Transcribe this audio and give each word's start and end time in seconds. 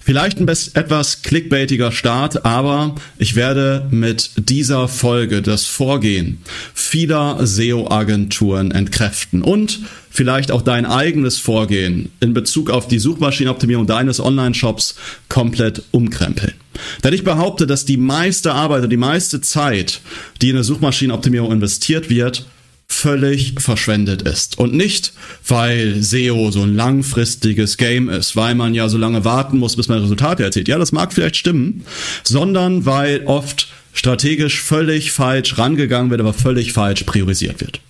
Vielleicht 0.00 0.38
ein 0.38 0.48
etwas 0.48 1.22
clickbaitiger 1.22 1.92
Start, 1.92 2.44
aber 2.44 2.94
ich 3.18 3.36
werde 3.36 3.86
mit 3.90 4.30
dieser 4.36 4.88
Folge 4.88 5.42
das 5.42 5.66
Vorgehen 5.66 6.38
vieler 6.74 7.38
SEO-Agenturen 7.46 8.70
entkräften 8.70 9.42
und 9.42 9.80
vielleicht 10.10 10.52
auch 10.52 10.62
dein 10.62 10.86
eigenes 10.86 11.38
Vorgehen 11.38 12.12
in 12.20 12.34
Bezug 12.34 12.70
auf 12.70 12.86
die 12.86 12.98
Suchmaschinenoptimierung 13.00 13.86
deines 13.86 14.20
Online-Shops 14.20 14.94
komplett 15.28 15.82
umkrempeln. 15.90 16.54
Denn 17.02 17.14
ich 17.14 17.24
behaupte, 17.24 17.66
dass 17.66 17.84
die 17.84 17.96
meiste 17.96 18.52
Arbeit 18.52 18.84
und 18.84 18.90
die 18.90 18.96
meiste 18.96 19.40
Zeit, 19.40 20.00
die 20.40 20.50
in 20.50 20.56
eine 20.56 20.64
Suchmaschinenoptimierung 20.64 21.52
investiert 21.52 22.10
wird, 22.10 22.46
völlig 22.94 23.54
verschwendet 23.58 24.22
ist. 24.22 24.58
Und 24.58 24.72
nicht, 24.74 25.12
weil 25.46 26.02
SEO 26.02 26.50
so 26.50 26.62
ein 26.62 26.74
langfristiges 26.74 27.76
Game 27.76 28.08
ist, 28.08 28.36
weil 28.36 28.54
man 28.54 28.74
ja 28.74 28.88
so 28.88 28.96
lange 28.96 29.24
warten 29.24 29.58
muss, 29.58 29.76
bis 29.76 29.88
man 29.88 30.00
Resultate 30.00 30.44
erzielt. 30.44 30.68
Ja, 30.68 30.78
das 30.78 30.92
mag 30.92 31.12
vielleicht 31.12 31.36
stimmen, 31.36 31.84
sondern 32.22 32.86
weil 32.86 33.22
oft 33.26 33.68
strategisch 33.92 34.60
völlig 34.60 35.12
falsch 35.12 35.58
rangegangen 35.58 36.10
wird, 36.10 36.20
aber 36.20 36.32
völlig 36.32 36.72
falsch 36.72 37.04
priorisiert 37.04 37.60
wird. 37.60 37.80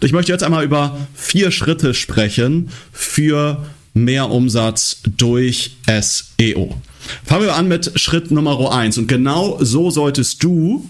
Und 0.00 0.06
ich 0.06 0.12
möchte 0.12 0.32
jetzt 0.32 0.42
einmal 0.42 0.64
über 0.64 0.98
vier 1.14 1.50
Schritte 1.50 1.94
sprechen 1.94 2.70
für 2.92 3.64
mehr 3.94 4.30
Umsatz 4.30 5.02
durch 5.16 5.72
SEO. 5.86 6.80
Fangen 7.24 7.44
wir 7.44 7.54
an 7.54 7.68
mit 7.68 7.98
Schritt 7.98 8.30
Nummer 8.30 8.72
eins. 8.72 8.98
Und 8.98 9.06
genau 9.06 9.58
so 9.60 9.90
solltest 9.90 10.42
du 10.42 10.88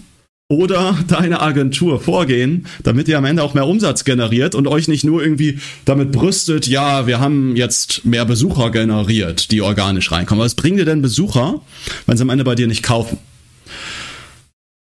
oder 0.51 0.99
deine 1.07 1.39
Agentur 1.39 1.99
vorgehen, 1.99 2.67
damit 2.83 3.07
ihr 3.07 3.17
am 3.17 3.25
Ende 3.25 3.41
auch 3.41 3.53
mehr 3.53 3.65
Umsatz 3.65 4.03
generiert 4.03 4.53
und 4.53 4.67
euch 4.67 4.87
nicht 4.87 5.03
nur 5.03 5.23
irgendwie 5.23 5.59
damit 5.85 6.11
brüstet, 6.11 6.67
ja, 6.67 7.07
wir 7.07 7.19
haben 7.19 7.55
jetzt 7.55 8.05
mehr 8.05 8.25
Besucher 8.25 8.69
generiert, 8.69 9.51
die 9.51 9.61
organisch 9.61 10.11
reinkommen. 10.11 10.43
Was 10.43 10.55
bringen 10.55 10.77
dir 10.77 10.85
denn 10.85 11.01
Besucher, 11.01 11.61
wenn 12.05 12.17
sie 12.17 12.23
am 12.23 12.29
Ende 12.29 12.43
bei 12.43 12.55
dir 12.55 12.67
nicht 12.67 12.83
kaufen? 12.83 13.17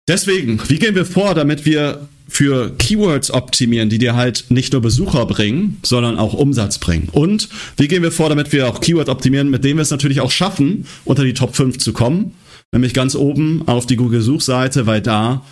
Deswegen, 0.07 0.61
wie 0.67 0.77
gehen 0.77 0.95
wir 0.95 1.05
vor, 1.05 1.33
damit 1.33 1.65
wir 1.65 2.07
für 2.29 2.71
Keywords 2.77 3.31
optimieren, 3.31 3.89
die 3.89 3.97
dir 3.97 4.15
halt 4.15 4.45
nicht 4.49 4.73
nur 4.73 4.81
Besucher 4.81 5.25
bringen, 5.25 5.77
sondern 5.81 6.17
auch 6.17 6.33
Umsatz 6.33 6.77
bringen? 6.77 7.09
Und 7.11 7.49
wie 7.77 7.87
gehen 7.87 8.03
wir 8.03 8.11
vor, 8.11 8.29
damit 8.29 8.51
wir 8.51 8.69
auch 8.69 8.79
Keywords 8.79 9.09
optimieren, 9.09 9.49
mit 9.49 9.63
denen 9.63 9.77
wir 9.77 9.81
es 9.81 9.91
natürlich 9.91 10.21
auch 10.21 10.31
schaffen, 10.31 10.85
unter 11.03 11.23
die 11.23 11.33
Top 11.33 11.55
5 11.55 11.77
zu 11.79 11.93
kommen? 11.93 12.33
Nämlich 12.73 12.93
ganz 12.93 13.15
oben 13.15 13.67
auf 13.67 13.85
die 13.85 13.95
Google-Suchseite, 13.95 14.85
weil 14.85 15.01
da 15.01 15.43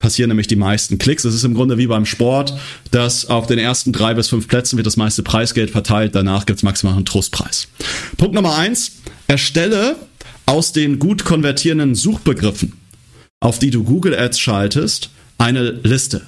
passieren 0.00 0.28
nämlich 0.28 0.46
die 0.46 0.56
meisten 0.56 0.98
Klicks. 0.98 1.24
Es 1.24 1.34
ist 1.34 1.44
im 1.44 1.54
Grunde 1.54 1.76
wie 1.78 1.86
beim 1.86 2.06
Sport, 2.06 2.54
dass 2.90 3.26
auf 3.26 3.46
den 3.46 3.58
ersten 3.58 3.92
drei 3.92 4.14
bis 4.14 4.28
fünf 4.28 4.48
Plätzen 4.48 4.76
wird 4.76 4.86
das 4.86 4.96
meiste 4.96 5.22
Preisgeld 5.22 5.70
verteilt, 5.70 6.14
danach 6.14 6.46
gibt's 6.46 6.62
maximal 6.62 6.94
einen 6.94 7.04
Trostpreis. 7.04 7.68
Punkt 8.16 8.34
Nummer 8.34 8.56
eins, 8.56 8.92
erstelle 9.26 9.96
aus 10.46 10.72
den 10.72 10.98
gut 10.98 11.24
konvertierenden 11.24 11.94
Suchbegriffen, 11.94 12.72
auf 13.40 13.58
die 13.58 13.70
du 13.70 13.84
Google 13.84 14.18
Ads 14.18 14.40
schaltest, 14.40 15.10
eine 15.38 15.70
Liste. 15.70 16.22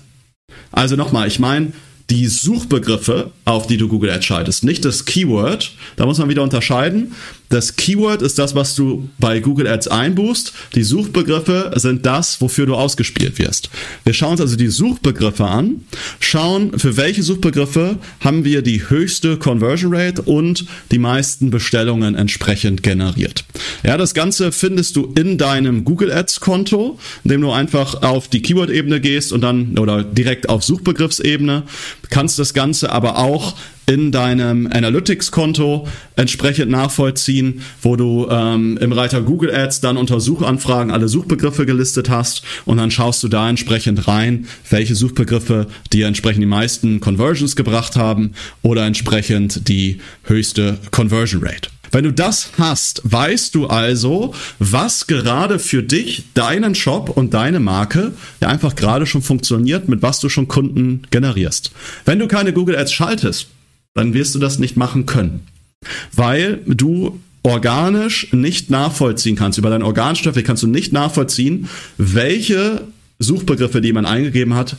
Also 0.70 0.96
nochmal, 0.96 1.26
ich 1.26 1.38
meine, 1.38 1.72
die 2.10 2.26
Suchbegriffe, 2.26 3.30
auf 3.46 3.66
die 3.66 3.78
du 3.78 3.88
Google 3.88 4.10
Ads 4.10 4.26
schaltest, 4.26 4.64
nicht 4.64 4.84
das 4.84 5.06
Keyword. 5.06 5.72
Da 5.96 6.04
muss 6.04 6.18
man 6.18 6.28
wieder 6.28 6.42
unterscheiden. 6.42 7.14
Das 7.52 7.76
Keyword 7.76 8.22
ist 8.22 8.38
das, 8.38 8.54
was 8.54 8.74
du 8.74 9.10
bei 9.18 9.40
Google 9.40 9.66
Ads 9.66 9.88
einbuchst. 9.88 10.54
Die 10.74 10.82
Suchbegriffe 10.82 11.70
sind 11.74 12.06
das, 12.06 12.40
wofür 12.40 12.64
du 12.64 12.74
ausgespielt 12.74 13.38
wirst. 13.38 13.68
Wir 14.04 14.14
schauen 14.14 14.32
uns 14.32 14.40
also 14.40 14.56
die 14.56 14.68
Suchbegriffe 14.68 15.44
an, 15.44 15.82
schauen, 16.18 16.78
für 16.78 16.96
welche 16.96 17.22
Suchbegriffe 17.22 17.98
haben 18.20 18.46
wir 18.46 18.62
die 18.62 18.88
höchste 18.88 19.36
Conversion 19.36 19.94
Rate 19.94 20.22
und 20.22 20.64
die 20.92 20.98
meisten 20.98 21.50
Bestellungen 21.50 22.14
entsprechend 22.14 22.82
generiert. 22.82 23.44
Ja, 23.82 23.98
das 23.98 24.14
Ganze 24.14 24.50
findest 24.50 24.96
du 24.96 25.12
in 25.14 25.36
deinem 25.36 25.84
Google 25.84 26.10
Ads 26.10 26.40
Konto, 26.40 26.98
indem 27.22 27.42
du 27.42 27.52
einfach 27.52 28.02
auf 28.02 28.28
die 28.28 28.40
Keyword-Ebene 28.40 28.98
gehst 28.98 29.30
und 29.30 29.42
dann 29.42 29.78
oder 29.78 30.04
direkt 30.04 30.48
auf 30.48 30.64
Suchbegriffsebene 30.64 31.64
kannst 32.12 32.38
das 32.38 32.54
Ganze 32.54 32.92
aber 32.92 33.18
auch 33.18 33.54
in 33.86 34.12
deinem 34.12 34.66
Analytics-Konto 34.66 35.88
entsprechend 36.16 36.70
nachvollziehen, 36.70 37.62
wo 37.80 37.96
du 37.96 38.28
ähm, 38.30 38.78
im 38.80 38.92
Reiter 38.92 39.22
Google 39.22 39.54
Ads 39.54 39.80
dann 39.80 39.96
unter 39.96 40.20
Suchanfragen 40.20 40.92
alle 40.92 41.08
Suchbegriffe 41.08 41.66
gelistet 41.66 42.08
hast 42.08 42.42
und 42.64 42.76
dann 42.76 42.90
schaust 42.90 43.22
du 43.22 43.28
da 43.28 43.48
entsprechend 43.48 44.06
rein, 44.08 44.46
welche 44.70 44.94
Suchbegriffe 44.94 45.66
dir 45.92 46.06
entsprechend 46.06 46.42
die 46.42 46.46
meisten 46.46 47.00
Conversions 47.00 47.56
gebracht 47.56 47.96
haben 47.96 48.32
oder 48.62 48.86
entsprechend 48.86 49.68
die 49.68 49.98
höchste 50.24 50.78
Conversion 50.90 51.42
Rate. 51.42 51.68
Wenn 51.92 52.04
du 52.04 52.12
das 52.12 52.52
hast, 52.56 53.02
weißt 53.04 53.54
du 53.54 53.66
also, 53.66 54.34
was 54.58 55.06
gerade 55.06 55.58
für 55.58 55.82
dich, 55.82 56.24
deinen 56.32 56.74
Shop 56.74 57.10
und 57.10 57.34
deine 57.34 57.60
Marke 57.60 58.12
ja 58.40 58.48
einfach 58.48 58.74
gerade 58.76 59.04
schon 59.04 59.20
funktioniert, 59.20 59.90
mit 59.90 60.00
was 60.00 60.18
du 60.18 60.30
schon 60.30 60.48
Kunden 60.48 61.02
generierst. 61.10 61.70
Wenn 62.06 62.18
du 62.18 62.28
keine 62.28 62.54
Google 62.54 62.76
Ads 62.76 62.94
schaltest, 62.94 63.48
dann 63.94 64.14
wirst 64.14 64.34
du 64.34 64.38
das 64.38 64.58
nicht 64.58 64.76
machen 64.76 65.06
können. 65.06 65.46
Weil 66.12 66.60
du 66.66 67.20
organisch 67.42 68.32
nicht 68.32 68.70
nachvollziehen 68.70 69.36
kannst. 69.36 69.58
Über 69.58 69.70
deinen 69.70 69.82
organischen 69.82 70.24
Traffic 70.24 70.46
kannst 70.46 70.62
du 70.62 70.68
nicht 70.68 70.92
nachvollziehen, 70.92 71.68
welche 71.98 72.82
Suchbegriffe, 73.18 73.80
die 73.80 73.92
man 73.92 74.06
eingegeben 74.06 74.54
hat, 74.54 74.76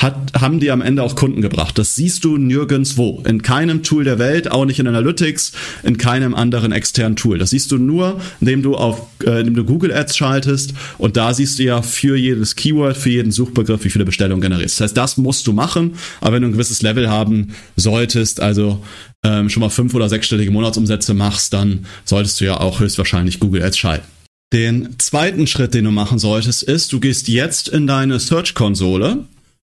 hat, 0.00 0.32
haben 0.40 0.60
die 0.60 0.70
am 0.70 0.80
Ende 0.80 1.02
auch 1.02 1.14
Kunden 1.14 1.42
gebracht. 1.42 1.78
Das 1.78 1.94
siehst 1.94 2.24
du 2.24 2.38
nirgendswo. 2.38 3.22
In 3.26 3.42
keinem 3.42 3.82
Tool 3.82 4.04
der 4.04 4.18
Welt, 4.18 4.50
auch 4.50 4.64
nicht 4.64 4.78
in 4.78 4.86
Analytics, 4.86 5.52
in 5.82 5.98
keinem 5.98 6.34
anderen 6.34 6.72
externen 6.72 7.16
Tool. 7.16 7.38
Das 7.38 7.50
siehst 7.50 7.70
du 7.70 7.78
nur, 7.78 8.20
indem 8.40 8.62
du 8.62 8.76
auf, 8.76 9.06
äh, 9.24 9.40
indem 9.40 9.54
du 9.54 9.64
Google 9.64 9.92
Ads 9.92 10.16
schaltest 10.16 10.72
und 10.98 11.16
da 11.16 11.34
siehst 11.34 11.58
du 11.58 11.64
ja 11.64 11.82
für 11.82 12.16
jedes 12.16 12.56
Keyword, 12.56 12.96
für 12.96 13.10
jeden 13.10 13.30
Suchbegriff, 13.30 13.84
wie 13.84 13.90
viele 13.90 14.04
Bestellungen 14.04 14.40
generierst. 14.40 14.80
Das 14.80 14.86
heißt, 14.86 14.96
das 14.96 15.16
musst 15.18 15.46
du 15.46 15.52
machen, 15.52 15.94
aber 16.20 16.36
wenn 16.36 16.42
du 16.42 16.48
ein 16.48 16.52
gewisses 16.52 16.82
Level 16.82 17.10
haben 17.10 17.54
solltest, 17.76 18.40
also 18.40 18.82
ähm, 19.22 19.50
schon 19.50 19.60
mal 19.60 19.68
fünf 19.68 19.94
oder 19.94 20.08
sechsstellige 20.08 20.50
Monatsumsätze 20.50 21.12
machst, 21.12 21.52
dann 21.52 21.86
solltest 22.04 22.40
du 22.40 22.46
ja 22.46 22.58
auch 22.58 22.80
höchstwahrscheinlich 22.80 23.38
Google 23.38 23.62
Ads 23.62 23.76
schalten. 23.76 24.06
Den 24.52 24.96
zweiten 24.98 25.46
Schritt, 25.46 25.74
den 25.74 25.84
du 25.84 25.92
machen 25.92 26.18
solltest, 26.18 26.64
ist, 26.64 26.92
du 26.92 26.98
gehst 26.98 27.28
jetzt 27.28 27.68
in 27.68 27.86
deine 27.86 28.18
Search-Konsole 28.18 29.24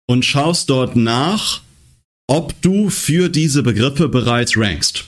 und 0.06 0.24
schaust 0.24 0.70
dort 0.70 0.96
nach, 0.96 1.60
ob 2.26 2.60
du 2.62 2.90
für 2.90 3.28
diese 3.28 3.62
Begriffe 3.62 4.08
bereits 4.08 4.56
rankst. 4.56 5.04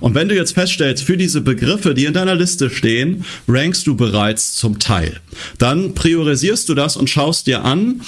Und 0.00 0.14
wenn 0.14 0.28
du 0.28 0.36
jetzt 0.36 0.52
feststellst, 0.52 1.02
für 1.02 1.16
diese 1.16 1.40
Begriffe, 1.40 1.94
die 1.94 2.04
in 2.04 2.14
deiner 2.14 2.34
Liste 2.34 2.70
stehen, 2.70 3.24
rankst 3.48 3.86
du 3.86 3.96
bereits 3.96 4.54
zum 4.54 4.78
Teil. 4.78 5.20
Dann 5.58 5.94
priorisierst 5.94 6.68
du 6.68 6.74
das 6.74 6.96
und 6.96 7.10
schaust 7.10 7.46
dir 7.46 7.64
an, 7.64 8.02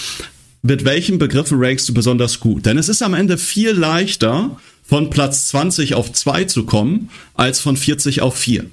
mit 0.62 0.84
welchen 0.84 1.18
Begriffen 1.18 1.58
rankst 1.62 1.88
du 1.88 1.94
besonders 1.94 2.40
gut. 2.40 2.66
Denn 2.66 2.78
es 2.78 2.88
ist 2.88 3.02
am 3.02 3.14
Ende 3.14 3.38
viel 3.38 3.70
leichter, 3.70 4.58
von 4.84 5.10
Platz 5.10 5.48
20 5.48 5.94
auf 5.94 6.12
2 6.12 6.44
zu 6.44 6.64
kommen, 6.64 7.10
als 7.34 7.60
von 7.60 7.76
40 7.76 8.22
auf 8.22 8.36
4. 8.36 8.66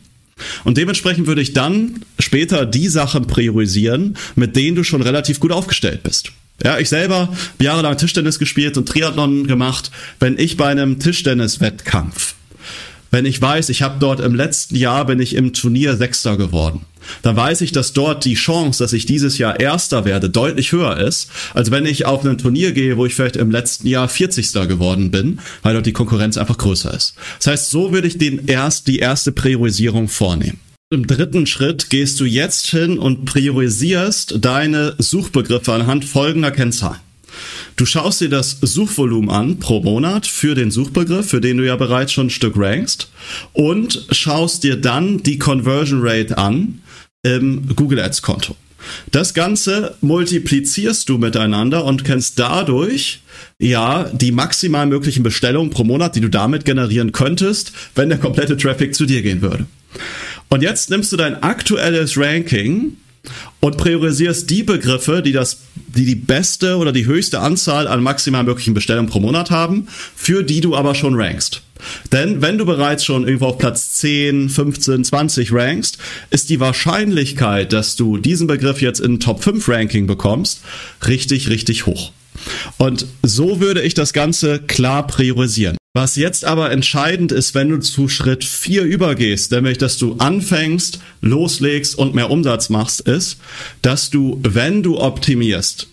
Und 0.63 0.77
dementsprechend 0.77 1.27
würde 1.27 1.41
ich 1.41 1.53
dann 1.53 2.05
später 2.19 2.65
die 2.65 2.87
Sachen 2.87 3.27
priorisieren, 3.27 4.17
mit 4.35 4.55
denen 4.55 4.75
du 4.75 4.83
schon 4.83 5.01
relativ 5.01 5.39
gut 5.39 5.51
aufgestellt 5.51 6.03
bist. 6.03 6.31
Ja, 6.63 6.79
ich 6.79 6.89
selber 6.89 7.29
jahrelang 7.59 7.97
Tischtennis 7.97 8.39
gespielt 8.39 8.77
und 8.77 8.87
Triathlon 8.87 9.47
gemacht. 9.47 9.91
Wenn 10.19 10.37
ich 10.37 10.55
bei 10.55 10.67
einem 10.67 10.97
Tischtennis-Wettkampf, 10.97 12.35
wenn 13.11 13.25
ich 13.25 13.39
weiß, 13.39 13.69
ich 13.69 13.81
habe 13.81 13.97
dort 13.99 14.21
im 14.21 14.33
letzten 14.33 14.75
Jahr 14.75 15.05
bin 15.05 15.19
ich 15.19 15.35
im 15.35 15.53
Turnier 15.53 15.97
Sechster 15.97 16.37
geworden, 16.37 16.85
dann 17.21 17.35
weiß 17.35 17.61
ich, 17.61 17.73
dass 17.73 17.93
dort 17.93 18.25
die 18.25 18.33
Chance, 18.35 18.81
dass 18.81 18.93
ich 18.93 19.05
dieses 19.05 19.37
Jahr 19.37 19.59
Erster 19.59 20.05
werde, 20.05 20.29
deutlich 20.29 20.71
höher 20.71 20.97
ist, 20.97 21.29
als 21.53 21.69
wenn 21.69 21.85
ich 21.85 22.05
auf 22.05 22.25
ein 22.25 22.37
Turnier 22.37 22.71
gehe, 22.71 22.97
wo 22.97 23.05
ich 23.05 23.13
vielleicht 23.13 23.35
im 23.35 23.51
letzten 23.51 23.87
Jahr 23.87 24.07
40. 24.07 24.53
geworden 24.67 25.11
bin, 25.11 25.39
weil 25.61 25.73
dort 25.73 25.85
die 25.85 25.93
Konkurrenz 25.93 26.37
einfach 26.37 26.57
größer 26.57 26.93
ist. 26.93 27.13
Das 27.39 27.47
heißt, 27.47 27.69
so 27.71 27.91
würde 27.91 28.07
ich 28.07 28.17
den 28.17 28.47
erst, 28.47 28.87
die 28.87 28.99
erste 28.99 29.31
Priorisierung 29.33 30.07
vornehmen. 30.07 30.59
Im 30.93 31.07
dritten 31.07 31.47
Schritt 31.47 31.89
gehst 31.89 32.19
du 32.19 32.25
jetzt 32.25 32.67
hin 32.67 32.99
und 32.99 33.25
priorisierst 33.25 34.35
deine 34.41 34.93
Suchbegriffe 34.99 35.73
anhand 35.73 36.05
folgender 36.05 36.51
Kennzahlen. 36.51 36.99
Du 37.77 37.87
schaust 37.87 38.21
dir 38.21 38.29
das 38.29 38.59
Suchvolumen 38.61 39.31
an 39.31 39.57
pro 39.57 39.81
Monat 39.81 40.27
für 40.27 40.53
den 40.53 40.69
Suchbegriff, 40.69 41.27
für 41.27 41.41
den 41.41 41.57
du 41.57 41.65
ja 41.65 41.77
bereits 41.77 42.13
schon 42.13 42.27
ein 42.27 42.29
Stück 42.29 42.53
rankst, 42.57 43.09
und 43.53 44.05
schaust 44.11 44.63
dir 44.63 44.75
dann 44.75 45.23
die 45.23 45.39
Conversion 45.39 46.01
Rate 46.03 46.37
an 46.37 46.83
im 47.23 47.75
Google 47.75 47.99
Ads 47.99 48.21
Konto. 48.21 48.55
Das 49.09 49.33
Ganze 49.33 49.95
multiplizierst 50.01 51.09
du 51.09 51.17
miteinander 51.17 51.85
und 51.85 52.05
kennst 52.05 52.37
dadurch 52.37 53.21
ja 53.57 54.11
die 54.13 54.31
maximal 54.31 54.85
möglichen 54.85 55.23
Bestellungen 55.23 55.71
pro 55.71 55.85
Monat, 55.85 56.15
die 56.15 56.21
du 56.21 56.29
damit 56.29 56.65
generieren 56.65 57.13
könntest, 57.13 57.71
wenn 57.95 58.09
der 58.09 58.19
komplette 58.19 58.57
Traffic 58.57 58.93
zu 58.93 59.07
dir 59.07 59.23
gehen 59.23 59.41
würde. 59.41 59.65
Und 60.49 60.61
jetzt 60.61 60.89
nimmst 60.89 61.11
du 61.11 61.17
dein 61.17 61.41
aktuelles 61.41 62.17
Ranking 62.17 62.97
und 63.61 63.77
priorisierst 63.77 64.49
die 64.49 64.63
Begriffe, 64.63 65.21
die 65.21 65.31
das, 65.31 65.61
die 65.75 66.05
die 66.05 66.15
beste 66.15 66.77
oder 66.77 66.91
die 66.91 67.05
höchste 67.05 67.39
Anzahl 67.39 67.87
an 67.87 68.03
maximal 68.03 68.43
möglichen 68.43 68.73
Bestellungen 68.73 69.09
pro 69.09 69.19
Monat 69.19 69.49
haben, 69.51 69.87
für 70.15 70.43
die 70.43 70.61
du 70.61 70.75
aber 70.75 70.93
schon 70.93 71.15
rankst. 71.15 71.61
Denn 72.11 72.41
wenn 72.41 72.57
du 72.57 72.65
bereits 72.65 73.03
schon 73.03 73.25
irgendwo 73.25 73.47
auf 73.47 73.57
Platz 73.57 73.93
10, 73.95 74.49
15, 74.49 75.03
20 75.05 75.53
rankst, 75.53 75.97
ist 76.29 76.49
die 76.49 76.59
Wahrscheinlichkeit, 76.59 77.73
dass 77.73 77.95
du 77.95 78.17
diesen 78.17 78.47
Begriff 78.47 78.81
jetzt 78.81 78.99
in 78.99 79.19
Top 79.19 79.43
5 79.43 79.67
Ranking 79.67 80.07
bekommst, 80.07 80.61
richtig, 81.07 81.49
richtig 81.49 81.85
hoch. 81.85 82.11
Und 82.77 83.05
so 83.21 83.59
würde 83.59 83.81
ich 83.81 83.93
das 83.93 84.13
Ganze 84.13 84.59
klar 84.59 85.07
priorisieren. 85.07 85.77
Was 85.95 86.15
jetzt 86.15 86.43
aber 86.43 86.71
entscheidend 86.71 87.31
ist, 87.31 87.53
wenn 87.53 87.69
du 87.69 87.77
zu 87.77 88.09
Schritt 88.09 88.43
4 88.43 88.81
übergehst, 88.81 89.51
nämlich 89.51 89.77
dass 89.77 89.99
du 89.99 90.15
anfängst, 90.15 90.99
loslegst 91.21 91.95
und 91.95 92.15
mehr 92.15 92.31
Umsatz 92.31 92.69
machst, 92.69 93.01
ist, 93.01 93.37
dass 93.83 94.09
du, 94.09 94.39
wenn 94.41 94.81
du 94.81 94.99
optimierst, 94.99 95.87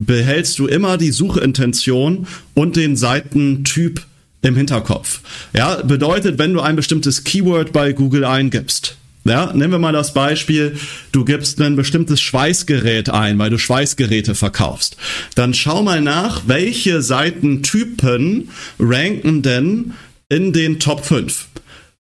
behältst 0.00 0.58
du 0.58 0.66
immer 0.66 0.98
die 0.98 1.12
Suchintention 1.12 2.26
und 2.54 2.74
den 2.74 2.96
Seitentyp 2.96 4.04
im 4.42 4.56
Hinterkopf. 4.56 5.20
Ja, 5.54 5.76
bedeutet, 5.76 6.38
wenn 6.38 6.52
du 6.52 6.60
ein 6.60 6.74
bestimmtes 6.74 7.22
Keyword 7.22 7.72
bei 7.72 7.92
Google 7.92 8.24
eingibst, 8.24 8.96
ja, 9.30 9.52
nehmen 9.52 9.72
wir 9.72 9.78
mal 9.78 9.92
das 9.92 10.12
Beispiel, 10.12 10.76
du 11.12 11.24
gibst 11.24 11.60
ein 11.60 11.76
bestimmtes 11.76 12.20
Schweißgerät 12.20 13.08
ein, 13.08 13.38
weil 13.38 13.50
du 13.50 13.58
Schweißgeräte 13.58 14.34
verkaufst. 14.34 14.96
Dann 15.34 15.54
schau 15.54 15.82
mal 15.82 16.00
nach, 16.00 16.42
welche 16.46 17.00
Seitentypen 17.00 18.50
ranken 18.78 19.42
denn 19.42 19.94
in 20.28 20.52
den 20.52 20.78
Top 20.78 21.04
5. 21.04 21.46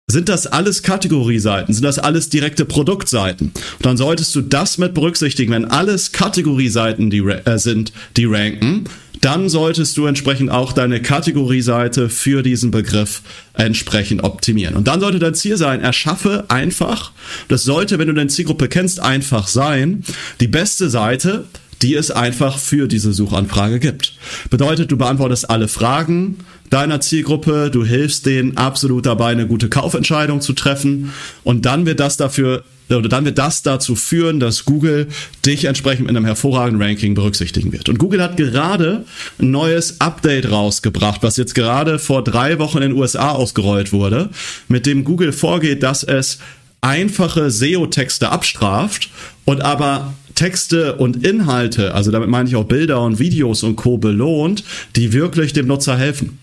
Sind 0.08 0.30
das 0.30 0.46
alles 0.46 0.84
Kategorieseiten? 0.84 1.74
Sind 1.74 1.84
das 1.84 1.98
alles 1.98 2.30
direkte 2.30 2.64
Produktseiten? 2.64 3.48
Und 3.48 3.86
dann 3.86 3.98
solltest 3.98 4.36
du 4.36 4.42
das 4.42 4.78
mit 4.78 4.94
berücksichtigen, 4.94 5.52
wenn 5.52 5.66
alles 5.66 6.12
Kategorieseiten 6.12 7.10
die, 7.10 7.20
äh, 7.20 7.58
sind, 7.58 7.92
die 8.16 8.26
ranken, 8.26 8.84
dann 9.26 9.50
solltest 9.50 9.98
du 9.98 10.06
entsprechend 10.06 10.52
auch 10.52 10.72
deine 10.72 11.02
Kategorieseite 11.02 12.10
für 12.10 12.44
diesen 12.44 12.70
Begriff 12.70 13.24
entsprechend 13.56 14.24
optimieren. 14.24 14.76
Und 14.76 14.88
dann 14.88 15.00
sollte 15.00 15.18
dein 15.18 15.34
Ziel 15.34 15.58
sein, 15.58 15.82
erschaffe 15.82 16.46
einfach, 16.50 17.12
das 17.48 17.64
sollte, 17.64 17.98
wenn 17.98 18.08
du 18.08 18.14
deine 18.14 18.30
Zielgruppe 18.30 18.70
kennst, 18.70 19.00
einfach 19.00 19.48
sein, 19.48 20.04
die 20.40 20.48
beste 20.48 20.92
Seite, 20.92 21.46
die 21.82 21.96
es 21.96 22.12
einfach 22.12 22.58
für 22.58 22.88
diese 22.88 23.14
Suchanfrage 23.14 23.80
gibt. 23.80 24.14
Bedeutet, 24.50 24.92
du 24.92 24.98
beantwortest 24.98 25.50
alle 25.50 25.68
Fragen 25.68 26.38
deiner 26.70 27.02
Zielgruppe, 27.02 27.70
du 27.72 27.86
hilfst 27.86 28.26
denen 28.26 28.58
absolut 28.58 29.06
dabei, 29.06 29.28
eine 29.28 29.48
gute 29.48 29.70
Kaufentscheidung 29.70 30.42
zu 30.42 30.54
treffen 30.54 31.12
und 31.44 31.66
dann 31.66 31.86
wird 31.86 32.00
das 32.00 32.18
dafür 32.18 32.64
oder 32.90 33.10
dann 33.10 33.26
wird 33.26 33.40
das 33.40 33.64
dazu 33.64 33.96
führen, 33.96 34.40
dass 34.40 34.66
Google 34.66 35.08
dich 35.46 35.66
entsprechend 35.66 36.10
in 36.10 36.16
einem 36.16 36.26
hervorragenden 36.26 36.88
Ranking 36.88 37.16
berücksichtigen 37.16 37.72
wird. 37.72 37.90
Und 37.90 37.98
Google 37.98 38.22
hat 38.22 38.38
gerade 38.38 39.06
ein 39.40 39.50
neues 39.50 40.02
Update 40.02 40.52
rausgebracht, 40.52 41.24
was 41.24 41.38
jetzt 41.38 41.56
gerade 41.56 41.98
vor 41.98 42.24
drei 42.24 42.60
Wochen 42.60 42.78
in 42.78 42.90
den 42.92 42.94
USA 42.94 43.32
ausgerollt 43.32 43.92
wurde, 43.92 44.30
mit 44.68 44.86
dem 44.86 45.04
Google 45.04 45.34
vorgeht, 45.34 45.82
dass 45.82 46.04
es 46.04 46.38
einfache 46.82 47.50
SEO-Texte 47.50 48.30
abstraft 48.30 49.10
und 49.46 49.62
aber 49.62 50.14
Texte 50.36 50.96
und 50.96 51.26
Inhalte, 51.26 51.94
also 51.94 52.12
damit 52.12 52.30
meine 52.30 52.48
ich 52.48 52.56
auch 52.56 52.66
Bilder 52.66 53.02
und 53.02 53.20
Videos 53.20 53.64
und 53.64 53.76
Co. 53.76 53.98
belohnt, 53.98 54.64
die 54.96 55.14
wirklich 55.14 55.54
dem 55.54 55.68
Nutzer 55.68 55.98
helfen. 55.98 56.40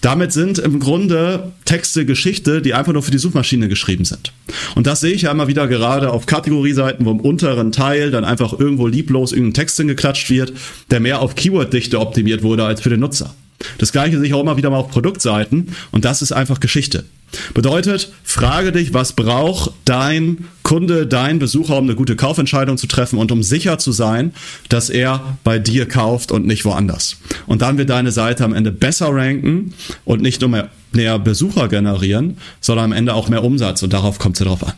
Damit 0.00 0.32
sind 0.32 0.58
im 0.58 0.78
Grunde 0.78 1.52
Texte 1.64 2.06
Geschichte, 2.06 2.62
die 2.62 2.74
einfach 2.74 2.92
nur 2.92 3.02
für 3.02 3.10
die 3.10 3.18
Suchmaschine 3.18 3.68
geschrieben 3.68 4.04
sind. 4.04 4.32
Und 4.76 4.86
das 4.86 5.00
sehe 5.00 5.12
ich 5.12 5.22
ja 5.22 5.30
immer 5.32 5.48
wieder 5.48 5.66
gerade 5.66 6.10
auf 6.10 6.26
Kategorieseiten, 6.26 7.04
wo 7.04 7.10
im 7.10 7.20
unteren 7.20 7.72
Teil 7.72 8.10
dann 8.10 8.24
einfach 8.24 8.58
irgendwo 8.58 8.86
lieblos 8.86 9.32
irgendein 9.32 9.54
Text 9.54 9.76
hingeklatscht 9.76 10.30
wird, 10.30 10.52
der 10.90 11.00
mehr 11.00 11.20
auf 11.20 11.34
Keyworddichte 11.34 11.98
optimiert 11.98 12.42
wurde 12.42 12.64
als 12.64 12.80
für 12.80 12.90
den 12.90 13.00
Nutzer. 13.00 13.34
Das 13.78 13.92
gleiche 13.92 14.18
sehe 14.18 14.26
ich 14.26 14.34
auch 14.34 14.40
immer 14.40 14.56
wieder 14.56 14.70
mal 14.70 14.78
auf 14.78 14.90
Produktseiten 14.90 15.74
und 15.90 16.04
das 16.04 16.22
ist 16.22 16.32
einfach 16.32 16.60
Geschichte. 16.60 17.04
Bedeutet, 17.52 18.12
frage 18.24 18.72
dich, 18.72 18.94
was 18.94 19.12
braucht 19.12 19.72
dein 19.84 20.46
Kunde, 20.62 21.06
dein 21.06 21.38
Besucher, 21.38 21.76
um 21.76 21.84
eine 21.84 21.94
gute 21.94 22.16
Kaufentscheidung 22.16 22.78
zu 22.78 22.86
treffen 22.86 23.18
und 23.18 23.32
um 23.32 23.42
sicher 23.42 23.78
zu 23.78 23.92
sein, 23.92 24.32
dass 24.68 24.88
er 24.88 25.36
bei 25.44 25.58
dir 25.58 25.86
kauft 25.86 26.32
und 26.32 26.46
nicht 26.46 26.64
woanders. 26.64 27.16
Und 27.46 27.60
dann 27.60 27.76
wird 27.76 27.90
deine 27.90 28.12
Seite 28.12 28.44
am 28.44 28.54
Ende 28.54 28.72
besser 28.72 29.08
ranken 29.12 29.74
und 30.04 30.22
nicht 30.22 30.40
nur 30.40 30.48
mehr, 30.50 30.70
mehr 30.92 31.18
Besucher 31.18 31.68
generieren, 31.68 32.38
sondern 32.60 32.86
am 32.86 32.92
Ende 32.92 33.14
auch 33.14 33.28
mehr 33.28 33.44
Umsatz 33.44 33.82
und 33.82 33.92
darauf 33.92 34.18
kommt 34.18 34.40
es 34.40 34.46
drauf 34.46 34.66
an. 34.66 34.74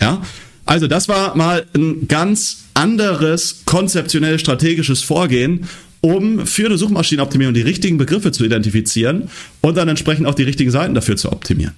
Ja? 0.00 0.22
Also 0.64 0.86
das 0.86 1.08
war 1.08 1.36
mal 1.36 1.64
ein 1.74 2.08
ganz 2.08 2.64
anderes 2.74 3.62
konzeptionell 3.64 4.38
strategisches 4.38 5.02
Vorgehen, 5.02 5.66
um 6.00 6.46
für 6.46 6.66
eine 6.66 6.78
Suchmaschinenoptimierung 6.78 7.54
die 7.54 7.62
richtigen 7.62 7.98
Begriffe 7.98 8.32
zu 8.32 8.44
identifizieren 8.44 9.30
und 9.60 9.76
dann 9.76 9.88
entsprechend 9.88 10.26
auch 10.26 10.34
die 10.34 10.44
richtigen 10.44 10.70
Seiten 10.70 10.94
dafür 10.94 11.16
zu 11.16 11.32
optimieren. 11.32 11.74